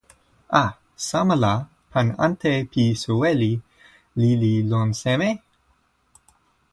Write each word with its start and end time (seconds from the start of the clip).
a, 0.59 0.63
sama 1.07 1.35
la, 1.43 1.51
pan 1.91 2.07
ante 2.27 2.51
pi 2.71 2.83
soweli 3.03 3.51
lili 4.19 4.33
li 4.41 4.53
lon 4.71 4.89
seme? 5.01 5.29